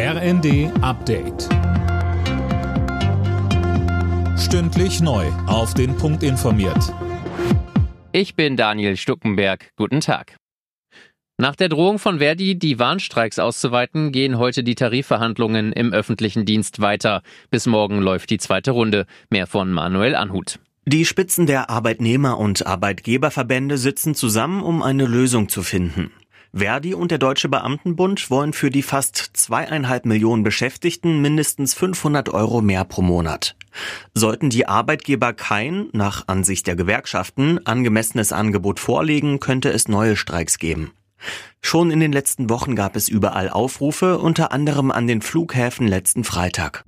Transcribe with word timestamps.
RND 0.00 0.70
Update. 0.80 1.48
Stündlich 4.38 5.00
neu. 5.00 5.26
Auf 5.48 5.74
den 5.74 5.96
Punkt 5.96 6.22
informiert. 6.22 6.94
Ich 8.12 8.36
bin 8.36 8.56
Daniel 8.56 8.96
Stuckenberg. 8.96 9.72
Guten 9.74 9.98
Tag. 10.00 10.36
Nach 11.36 11.56
der 11.56 11.68
Drohung 11.68 11.98
von 11.98 12.20
Verdi, 12.20 12.56
die 12.56 12.78
Warnstreiks 12.78 13.40
auszuweiten, 13.40 14.12
gehen 14.12 14.38
heute 14.38 14.62
die 14.62 14.76
Tarifverhandlungen 14.76 15.72
im 15.72 15.92
öffentlichen 15.92 16.44
Dienst 16.44 16.80
weiter. 16.80 17.22
Bis 17.50 17.66
morgen 17.66 17.98
läuft 17.98 18.30
die 18.30 18.38
zweite 18.38 18.70
Runde. 18.70 19.04
Mehr 19.30 19.48
von 19.48 19.72
Manuel 19.72 20.14
Anhut. 20.14 20.60
Die 20.86 21.06
Spitzen 21.06 21.46
der 21.46 21.70
Arbeitnehmer- 21.70 22.38
und 22.38 22.64
Arbeitgeberverbände 22.64 23.76
sitzen 23.76 24.14
zusammen, 24.14 24.62
um 24.62 24.80
eine 24.80 25.06
Lösung 25.06 25.48
zu 25.48 25.64
finden. 25.64 26.12
Verdi 26.52 26.94
und 26.94 27.10
der 27.10 27.18
Deutsche 27.18 27.48
Beamtenbund 27.48 28.30
wollen 28.30 28.52
für 28.52 28.70
die 28.70 28.82
fast 28.82 29.30
zweieinhalb 29.34 30.06
Millionen 30.06 30.42
Beschäftigten 30.42 31.20
mindestens 31.20 31.74
500 31.74 32.30
Euro 32.30 32.62
mehr 32.62 32.84
pro 32.84 33.02
Monat. 33.02 33.56
Sollten 34.14 34.50
die 34.50 34.66
Arbeitgeber 34.66 35.32
kein, 35.34 35.88
nach 35.92 36.24
Ansicht 36.26 36.66
der 36.66 36.76
Gewerkschaften, 36.76 37.64
angemessenes 37.66 38.32
Angebot 38.32 38.80
vorlegen, 38.80 39.40
könnte 39.40 39.70
es 39.70 39.88
neue 39.88 40.16
Streiks 40.16 40.58
geben. 40.58 40.92
Schon 41.60 41.90
in 41.90 42.00
den 42.00 42.12
letzten 42.12 42.48
Wochen 42.48 42.76
gab 42.76 42.96
es 42.96 43.08
überall 43.08 43.50
Aufrufe, 43.50 44.18
unter 44.18 44.52
anderem 44.52 44.90
an 44.90 45.06
den 45.06 45.20
Flughäfen 45.20 45.86
letzten 45.86 46.24
Freitag. 46.24 46.84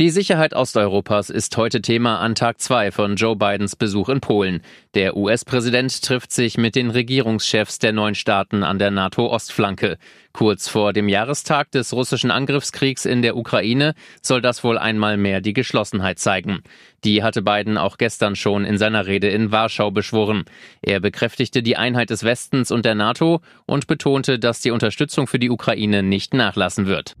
Die 0.00 0.08
Sicherheit 0.08 0.54
Osteuropas 0.54 1.28
ist 1.28 1.54
heute 1.58 1.82
Thema 1.82 2.20
an 2.20 2.34
Tag 2.34 2.58
zwei 2.58 2.90
von 2.90 3.16
Joe 3.16 3.36
Bidens 3.36 3.76
Besuch 3.76 4.08
in 4.08 4.22
Polen. 4.22 4.62
Der 4.94 5.14
US-Präsident 5.14 6.00
trifft 6.00 6.32
sich 6.32 6.56
mit 6.56 6.74
den 6.74 6.88
Regierungschefs 6.88 7.80
der 7.80 7.92
neun 7.92 8.14
Staaten 8.14 8.62
an 8.62 8.78
der 8.78 8.90
NATO-Ostflanke. 8.90 9.98
Kurz 10.32 10.68
vor 10.68 10.94
dem 10.94 11.10
Jahrestag 11.10 11.70
des 11.72 11.92
russischen 11.92 12.30
Angriffskriegs 12.30 13.04
in 13.04 13.20
der 13.20 13.36
Ukraine 13.36 13.92
soll 14.22 14.40
das 14.40 14.64
wohl 14.64 14.78
einmal 14.78 15.18
mehr 15.18 15.42
die 15.42 15.52
Geschlossenheit 15.52 16.18
zeigen. 16.18 16.62
Die 17.04 17.22
hatte 17.22 17.42
Biden 17.42 17.76
auch 17.76 17.98
gestern 17.98 18.36
schon 18.36 18.64
in 18.64 18.78
seiner 18.78 19.04
Rede 19.04 19.28
in 19.28 19.52
Warschau 19.52 19.90
beschworen. 19.90 20.46
Er 20.80 21.00
bekräftigte 21.00 21.62
die 21.62 21.76
Einheit 21.76 22.08
des 22.08 22.24
Westens 22.24 22.70
und 22.70 22.86
der 22.86 22.94
NATO 22.94 23.42
und 23.66 23.86
betonte, 23.86 24.38
dass 24.38 24.62
die 24.62 24.70
Unterstützung 24.70 25.26
für 25.26 25.38
die 25.38 25.50
Ukraine 25.50 26.02
nicht 26.02 26.32
nachlassen 26.32 26.86
wird. 26.86 27.16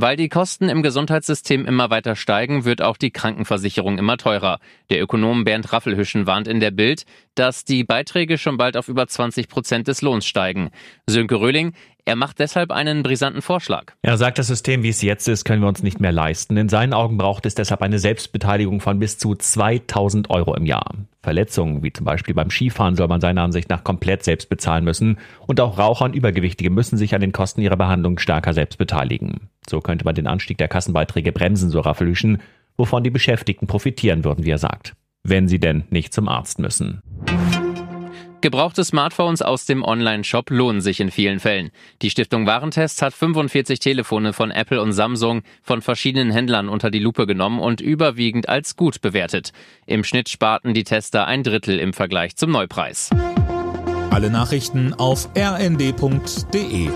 Weil 0.00 0.14
die 0.14 0.28
Kosten 0.28 0.68
im 0.68 0.84
Gesundheitssystem 0.84 1.66
immer 1.66 1.90
weiter 1.90 2.14
steigen, 2.14 2.64
wird 2.64 2.82
auch 2.82 2.96
die 2.96 3.10
Krankenversicherung 3.10 3.98
immer 3.98 4.16
teurer. 4.16 4.60
Der 4.90 5.02
Ökonom 5.02 5.42
Bernd 5.42 5.72
Raffelhüschen 5.72 6.24
warnt 6.24 6.46
in 6.46 6.60
der 6.60 6.70
Bild, 6.70 7.04
dass 7.34 7.64
die 7.64 7.82
Beiträge 7.82 8.38
schon 8.38 8.58
bald 8.58 8.76
auf 8.76 8.86
über 8.86 9.08
20 9.08 9.48
Prozent 9.48 9.88
des 9.88 10.00
Lohns 10.00 10.24
steigen. 10.24 10.70
Sönke 11.08 11.40
Röhling, 11.40 11.72
er 12.08 12.16
macht 12.16 12.38
deshalb 12.38 12.72
einen 12.72 13.02
brisanten 13.02 13.42
Vorschlag. 13.42 13.92
Er 14.00 14.16
sagt, 14.16 14.38
das 14.38 14.46
System, 14.46 14.82
wie 14.82 14.88
es 14.88 15.02
jetzt 15.02 15.28
ist, 15.28 15.44
können 15.44 15.60
wir 15.60 15.68
uns 15.68 15.82
nicht 15.82 16.00
mehr 16.00 16.10
leisten. 16.10 16.56
In 16.56 16.70
seinen 16.70 16.94
Augen 16.94 17.18
braucht 17.18 17.44
es 17.44 17.54
deshalb 17.54 17.82
eine 17.82 17.98
Selbstbeteiligung 17.98 18.80
von 18.80 18.98
bis 18.98 19.18
zu 19.18 19.34
2000 19.34 20.30
Euro 20.30 20.54
im 20.54 20.64
Jahr. 20.64 20.94
Verletzungen, 21.22 21.82
wie 21.82 21.92
zum 21.92 22.06
Beispiel 22.06 22.34
beim 22.34 22.48
Skifahren, 22.48 22.96
soll 22.96 23.08
man 23.08 23.20
seiner 23.20 23.42
Ansicht 23.42 23.68
nach 23.68 23.84
komplett 23.84 24.24
selbst 24.24 24.48
bezahlen 24.48 24.84
müssen. 24.84 25.18
Und 25.46 25.60
auch 25.60 25.76
Raucher 25.76 26.06
und 26.06 26.14
Übergewichtige 26.14 26.70
müssen 26.70 26.96
sich 26.96 27.14
an 27.14 27.20
den 27.20 27.32
Kosten 27.32 27.60
ihrer 27.60 27.76
Behandlung 27.76 28.18
stärker 28.18 28.54
selbst 28.54 28.78
beteiligen. 28.78 29.50
So 29.68 29.80
könnte 29.80 30.06
man 30.06 30.14
den 30.14 30.26
Anstieg 30.26 30.56
der 30.56 30.68
Kassenbeiträge 30.68 31.32
bremsen, 31.32 31.68
so 31.68 31.80
Raffelüschen, 31.80 32.40
wovon 32.78 33.04
die 33.04 33.10
Beschäftigten 33.10 33.66
profitieren 33.66 34.24
würden, 34.24 34.46
wie 34.46 34.50
er 34.50 34.58
sagt. 34.58 34.94
Wenn 35.24 35.46
sie 35.46 35.60
denn 35.60 35.84
nicht 35.90 36.14
zum 36.14 36.26
Arzt 36.26 36.58
müssen. 36.58 37.02
Gebrauchte 38.40 38.84
Smartphones 38.84 39.42
aus 39.42 39.66
dem 39.66 39.82
Online-Shop 39.82 40.50
lohnen 40.50 40.80
sich 40.80 41.00
in 41.00 41.10
vielen 41.10 41.40
Fällen. 41.40 41.70
Die 42.02 42.10
Stiftung 42.10 42.46
Warentest 42.46 43.02
hat 43.02 43.12
45 43.12 43.80
Telefone 43.80 44.32
von 44.32 44.52
Apple 44.52 44.80
und 44.80 44.92
Samsung 44.92 45.42
von 45.62 45.82
verschiedenen 45.82 46.30
Händlern 46.30 46.68
unter 46.68 46.92
die 46.92 47.00
Lupe 47.00 47.26
genommen 47.26 47.58
und 47.58 47.80
überwiegend 47.80 48.48
als 48.48 48.76
gut 48.76 49.00
bewertet. 49.00 49.50
Im 49.86 50.04
Schnitt 50.04 50.28
sparten 50.28 50.72
die 50.72 50.84
Tester 50.84 51.26
ein 51.26 51.42
Drittel 51.42 51.80
im 51.80 51.92
Vergleich 51.92 52.36
zum 52.36 52.52
Neupreis. 52.52 53.10
Alle 54.10 54.30
Nachrichten 54.30 54.94
auf 54.94 55.28
rnd.de 55.36 56.90